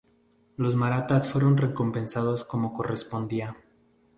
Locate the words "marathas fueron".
0.75-1.57